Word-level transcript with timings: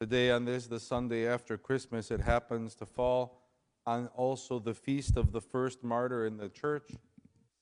Today, 0.00 0.30
on 0.30 0.46
this, 0.46 0.66
the 0.66 0.80
Sunday 0.80 1.28
after 1.28 1.58
Christmas, 1.58 2.10
it 2.10 2.22
happens 2.22 2.74
to 2.76 2.86
fall 2.86 3.42
on 3.84 4.06
also 4.16 4.58
the 4.58 4.72
feast 4.72 5.18
of 5.18 5.30
the 5.30 5.42
first 5.42 5.84
martyr 5.84 6.24
in 6.24 6.38
the 6.38 6.48
church, 6.48 6.92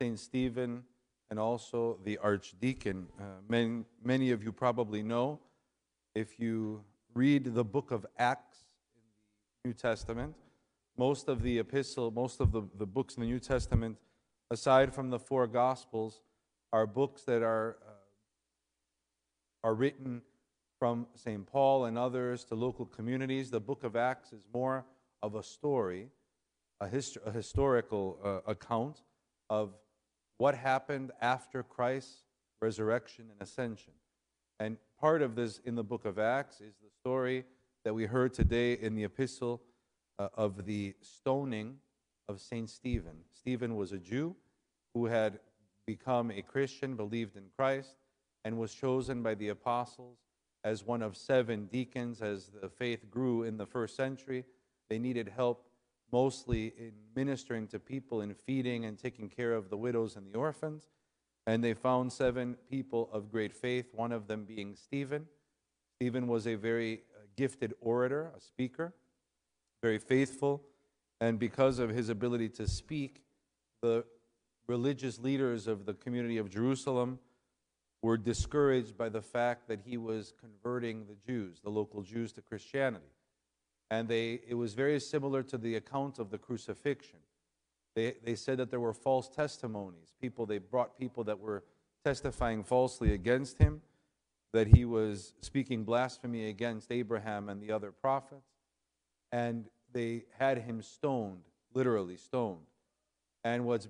St. 0.01 0.17
Stephen, 0.17 0.85
and 1.31 1.41
also 1.41 1.99
the 2.05 2.17
archdeacon. 2.19 3.09
Uh, 3.19 3.25
many, 3.49 3.83
many 4.05 4.31
of 4.31 4.45
you 4.45 4.53
probably 4.53 5.03
know, 5.03 5.41
if 6.15 6.39
you 6.39 6.85
read 7.13 7.57
the 7.57 7.65
book 7.65 7.91
of 7.91 8.07
Acts 8.19 8.59
in 8.61 9.01
the 9.65 9.69
New 9.71 9.75
Testament, 9.75 10.37
most 10.97 11.29
of 11.29 11.43
the 11.43 11.59
epistle, 11.59 12.13
most 12.13 12.41
of 12.41 12.53
the, 12.53 12.63
the 12.79 12.87
books 12.87 13.17
in 13.17 13.23
the 13.23 13.27
New 13.27 13.41
Testament, 13.41 13.97
aside 14.53 14.95
from 14.95 15.11
the 15.11 15.19
four 15.19 15.49
Gospels, 15.49 16.23
are 16.73 16.87
books 16.87 17.25
that 17.25 17.43
are, 17.43 17.79
uh, 17.85 19.67
are 19.67 19.75
written 19.75 20.23
from 20.79 21.07
St. 21.15 21.47
Paul 21.47 21.87
and 21.87 21.99
others 21.99 22.45
to 22.45 22.55
local 22.55 22.87
communities. 22.87 23.51
The 23.51 23.61
book 23.61 23.85
of 23.85 23.97
Acts 23.97 24.33
is 24.33 24.45
more 24.53 24.85
of 25.23 25.35
a 25.35 25.43
story, 25.43 26.09
a, 26.81 26.89
hist- 26.89 27.19
a 27.25 27.33
historical 27.33 28.19
uh, 28.25 28.51
account 28.51 29.03
of 29.51 29.75
what 30.39 30.55
happened 30.55 31.11
after 31.21 31.63
Christ's 31.63 32.23
resurrection 32.61 33.27
and 33.31 33.43
ascension. 33.43 33.93
And 34.61 34.77
part 35.01 35.23
of 35.23 35.35
this 35.35 35.59
in 35.65 35.75
the 35.75 35.85
book 35.85 36.05
of 36.05 36.19
Acts 36.19 36.61
is 36.61 36.75
the 36.83 36.91
story 36.91 37.45
that 37.85 37.95
we 37.95 38.07
heard 38.07 38.33
today 38.35 38.75
in 38.75 38.95
the 38.95 39.05
epistle 39.05 39.63
uh, 40.19 40.29
of 40.35 40.65
the 40.65 40.95
stoning 41.01 41.77
of 42.29 42.41
St. 42.41 42.69
Stephen. 42.69 43.17
Stephen 43.33 43.77
was 43.77 43.93
a 43.93 43.99
Jew 43.99 44.37
who 44.95 45.07
had 45.07 45.41
become 45.87 46.31
a 46.31 46.43
Christian, 46.43 46.95
believed 46.95 47.37
in 47.37 47.45
Christ, 47.57 47.97
and 48.45 48.59
was 48.59 48.75
chosen 48.75 49.23
by 49.23 49.35
the 49.35 49.49
apostles 49.49 50.19
as 50.65 50.85
one 50.85 51.03
of 51.03 51.17
seven 51.17 51.67
deacons 51.67 52.21
as 52.21 52.51
the 52.61 52.69
faith 52.69 53.11
grew 53.11 53.43
in 53.43 53.57
the 53.57 53.67
first 53.67 53.97
century. 53.97 54.45
They 54.91 54.99
needed 54.99 55.33
help 55.35 55.65
mostly 56.13 56.73
in 56.79 56.93
ministering 57.15 57.67
to 57.69 57.79
people, 57.79 58.21
in 58.21 58.35
feeding 58.35 58.85
and 58.85 58.99
taking 58.99 59.29
care 59.29 59.53
of 59.53 59.71
the 59.71 59.77
widows 59.77 60.17
and 60.17 60.33
the 60.33 60.39
orphans. 60.39 60.89
And 61.47 61.63
they 61.63 61.75
found 61.75 62.13
seven 62.13 62.57
people 62.71 63.09
of 63.13 63.31
great 63.31 63.53
faith, 63.53 63.87
one 63.95 64.13
of 64.13 64.27
them 64.27 64.45
being 64.45 64.75
Stephen. 64.75 65.27
Stephen 65.97 66.27
was 66.27 66.47
a 66.47 66.55
very 66.55 67.03
uh, 67.15 67.27
gifted 67.37 67.75
orator, 67.81 68.31
a 68.37 68.41
speaker, 68.41 68.95
very 69.83 69.99
faithful. 69.99 70.63
And 71.21 71.39
because 71.39 71.79
of 71.79 71.91
his 71.91 72.09
ability 72.09 72.51
to 72.51 72.69
speak, 72.69 73.23
the 73.83 74.05
religious 74.67 75.19
leaders 75.19 75.67
of 75.67 75.87
the 75.87 75.95
community 75.95 76.37
of 76.39 76.51
Jerusalem 76.51 77.19
were 78.03 78.17
discouraged 78.17 78.97
by 78.97 79.09
the 79.09 79.23
fact 79.23 79.69
that 79.69 79.81
he 79.85 79.97
was 79.97 80.33
converting 80.41 81.07
the 81.07 81.17
Jews, 81.27 81.61
the 81.63 81.71
local 81.71 82.03
Jews, 82.03 82.33
to 82.33 82.43
Christianity. 82.43 83.13
And 83.91 84.09
they, 84.09 84.41
it 84.47 84.55
was 84.55 84.75
very 84.75 85.01
similar 85.01 85.43
to 85.45 85.59
the 85.59 85.75
account 85.77 86.19
of 86.19 86.31
the 86.31 86.39
crucifixion. 86.39 87.19
They, 87.95 88.15
they 88.23 88.35
said 88.35 88.59
that 88.59 88.71
there 88.71 88.81
were 88.81 88.93
false 88.93 89.29
testimonies. 89.29 90.15
People, 90.21 90.47
they 90.47 90.59
brought 90.59 90.99
people 90.99 91.25
that 91.25 91.41
were 91.41 91.65
testifying 92.05 92.63
falsely 92.63 93.13
against 93.13 93.59
him, 93.59 93.81
that 94.53 94.69
he 94.69 94.85
was 94.85 95.35
speaking 95.41 95.85
blasphemy 95.85 96.49
against 96.49 96.93
Abraham 96.93 97.49
and 97.49 97.61
the 97.61 97.73
other 97.73 97.91
prophets. 97.91 98.47
And 99.33 99.69
they 99.93 100.25
had 100.39 100.59
him 100.59 100.83
stoned, 100.83 101.41
literally 101.75 102.17
stoned. 102.17 102.67
And 103.43 103.65
what's 103.65 103.89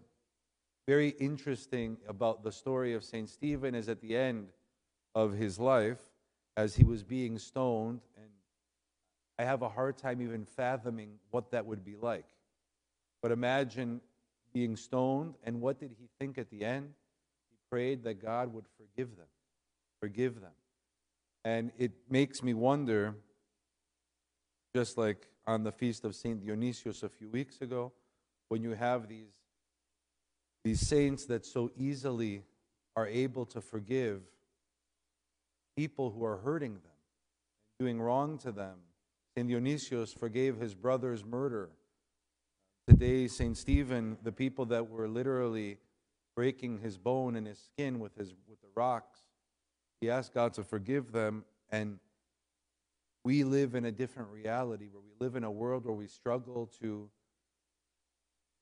very 0.88 1.10
interesting 1.20 1.98
about 2.08 2.42
the 2.42 2.50
story 2.50 2.94
of 2.94 3.04
St. 3.04 3.28
Stephen 3.28 3.74
is 3.74 3.90
at 3.90 4.00
the 4.00 4.16
end 4.16 4.48
of 5.14 5.34
his 5.34 5.58
life, 5.58 6.00
as 6.56 6.76
he 6.76 6.82
was 6.82 7.04
being 7.04 7.38
stoned, 7.38 8.00
and 8.16 8.30
I 9.38 9.44
have 9.44 9.60
a 9.60 9.68
hard 9.68 9.98
time 9.98 10.22
even 10.22 10.46
fathoming 10.46 11.18
what 11.30 11.50
that 11.50 11.66
would 11.66 11.84
be 11.84 11.94
like. 11.94 12.24
But 13.20 13.32
imagine 13.32 14.00
being 14.54 14.76
stoned, 14.76 15.34
and 15.44 15.60
what 15.60 15.78
did 15.78 15.90
he 15.98 16.08
think 16.18 16.38
at 16.38 16.48
the 16.48 16.64
end? 16.64 16.94
He 17.50 17.56
prayed 17.68 18.02
that 18.04 18.22
God 18.22 18.54
would 18.54 18.64
forgive 18.78 19.14
them, 19.14 19.26
forgive 20.00 20.40
them. 20.40 20.56
And 21.44 21.70
it 21.76 21.92
makes 22.08 22.42
me 22.42 22.54
wonder, 22.54 23.14
just 24.74 24.96
like 24.96 25.28
on 25.46 25.64
the 25.64 25.72
feast 25.72 26.06
of 26.06 26.14
St. 26.14 26.42
Dionysius 26.42 27.02
a 27.02 27.10
few 27.10 27.28
weeks 27.28 27.60
ago, 27.60 27.92
when 28.48 28.62
you 28.62 28.70
have 28.70 29.06
these 29.06 29.37
these 30.68 30.86
saints 30.86 31.24
that 31.24 31.46
so 31.46 31.70
easily 31.78 32.42
are 32.94 33.06
able 33.06 33.46
to 33.46 33.58
forgive 33.58 34.20
people 35.74 36.10
who 36.10 36.22
are 36.22 36.36
hurting 36.36 36.74
them, 36.74 36.98
doing 37.80 37.98
wrong 37.98 38.36
to 38.36 38.52
them. 38.52 38.74
St. 39.34 39.48
Dionysius 39.48 40.12
forgave 40.12 40.58
his 40.58 40.74
brother's 40.74 41.24
murder. 41.24 41.70
Today, 42.86 43.28
St. 43.28 43.56
Stephen, 43.56 44.18
the 44.22 44.30
people 44.30 44.66
that 44.66 44.90
were 44.90 45.08
literally 45.08 45.78
breaking 46.36 46.80
his 46.80 46.98
bone 46.98 47.34
and 47.36 47.46
his 47.46 47.58
skin 47.58 47.98
with, 47.98 48.14
his, 48.14 48.34
with 48.46 48.60
the 48.60 48.68
rocks, 48.76 49.20
he 50.02 50.10
asked 50.10 50.34
God 50.34 50.52
to 50.52 50.62
forgive 50.62 51.12
them. 51.12 51.46
And 51.70 51.98
we 53.24 53.42
live 53.42 53.74
in 53.74 53.86
a 53.86 53.92
different 53.92 54.28
reality 54.28 54.88
where 54.92 55.02
we 55.02 55.12
live 55.18 55.34
in 55.34 55.44
a 55.44 55.50
world 55.50 55.86
where 55.86 55.94
we 55.94 56.08
struggle 56.08 56.70
to 56.82 57.08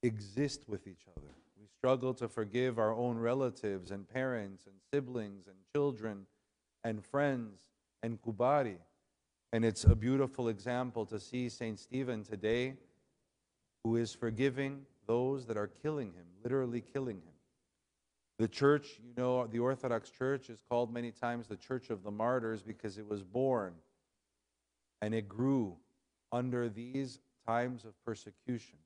exist 0.05 0.69
with 0.69 0.87
each 0.87 1.03
other 1.17 1.33
struggle 1.67 2.15
to 2.15 2.29
forgive 2.29 2.79
our 2.79 2.93
own 2.93 3.19
relatives 3.19 3.91
and 3.91 4.09
parents 4.09 4.67
and 4.67 4.75
siblings 4.93 5.47
and 5.47 5.57
children 5.75 6.27
and 6.85 7.05
friends 7.05 7.61
and 8.03 8.21
kubari. 8.23 8.77
And 9.53 9.65
it's 9.65 9.85
a 9.85 9.95
beautiful 9.95 10.49
example 10.49 11.07
to 11.07 11.19
see 11.19 11.49
St. 11.49 11.79
Stephen 11.79 12.23
today, 12.25 12.75
who 13.85 13.97
is 13.97 14.13
forgiving 14.13 14.83
those 15.07 15.47
that 15.47 15.57
are 15.57 15.69
killing 15.69 16.09
him, 16.09 16.27
literally 16.43 16.81
killing 16.81 17.17
him. 17.17 17.33
The 18.39 18.49
church, 18.49 19.01
you 19.03 19.15
know, 19.17 19.47
the 19.47 19.61
Orthodox 19.61 20.11
Church 20.11 20.51
is 20.51 20.59
called 20.69 20.93
many 20.93 21.11
times 21.11 21.47
the 21.47 21.57
Church 21.57 21.91
of 21.91 22.03
the 22.03 22.11
Martyrs 22.11 22.63
because 22.63 22.99
it 22.99 23.09
was 23.09 23.23
born 23.23 23.73
and 25.01 25.15
it 25.15 25.29
grew 25.29 25.77
under 26.33 26.69
these 26.69 27.21
times 27.47 27.85
of 27.85 27.93
persecution. 28.05 28.79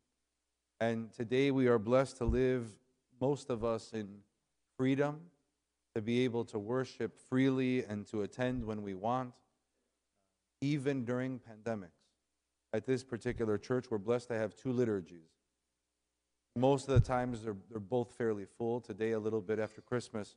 And 0.82 1.12
today 1.12 1.50
we 1.50 1.68
are 1.68 1.78
blessed 1.78 2.16
to 2.18 2.24
live 2.24 2.66
most 3.20 3.50
of 3.50 3.62
us 3.64 3.92
in 3.92 4.08
freedom 4.78 5.20
to 5.94 6.00
be 6.00 6.24
able 6.24 6.42
to 6.46 6.58
worship 6.58 7.18
freely 7.28 7.84
and 7.84 8.06
to 8.06 8.22
attend 8.22 8.64
when 8.64 8.82
we 8.82 8.94
want, 8.94 9.34
even 10.62 11.04
during 11.04 11.38
pandemics. 11.38 11.90
At 12.72 12.86
this 12.86 13.04
particular 13.04 13.58
church, 13.58 13.90
we're 13.90 13.98
blessed 13.98 14.28
to 14.28 14.34
have 14.38 14.56
two 14.56 14.72
liturgies. 14.72 15.28
Most 16.56 16.88
of 16.88 16.94
the 16.94 17.06
times, 17.06 17.42
they're, 17.42 17.56
they're 17.70 17.78
both 17.78 18.12
fairly 18.16 18.46
full. 18.46 18.80
Today, 18.80 19.10
a 19.10 19.18
little 19.18 19.42
bit 19.42 19.58
after 19.58 19.82
Christmas, 19.82 20.36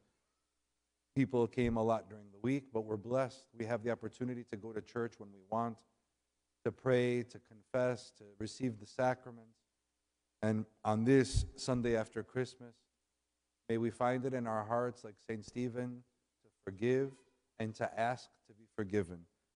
people 1.15 1.47
came 1.47 1.77
a 1.77 1.83
lot 1.83 2.09
during 2.09 2.25
the 2.31 2.39
week, 2.41 2.65
but 2.73 2.81
we're 2.81 2.97
blessed. 2.97 3.45
We 3.57 3.65
have 3.65 3.81
the 3.81 3.91
opportunity 3.91 4.43
to 4.51 4.57
go 4.57 4.73
to 4.73 4.81
church 4.81 5.13
when 5.19 5.29
we 5.31 5.39
want, 5.49 5.77
to 6.65 6.71
pray, 6.71 7.23
to 7.23 7.39
confess, 7.39 8.11
to 8.17 8.25
receive 8.39 8.79
the 8.79 8.87
sacraments. 8.87 9.62
And 10.43 10.65
on 10.83 11.05
this 11.05 11.45
Sunday 11.55 11.95
after 11.95 12.21
Christmas, 12.21 12.75
may 13.69 13.77
we 13.77 13.89
find 13.89 14.25
it 14.25 14.33
in 14.33 14.45
our 14.45 14.65
hearts, 14.65 15.05
like 15.05 15.15
St. 15.25 15.45
Stephen, 15.45 16.03
to 16.43 16.49
forgive 16.65 17.11
and 17.59 17.73
to 17.75 17.89
ask 17.97 18.29
to 18.47 18.53
be 18.53 18.65
forgiven. 18.75 19.19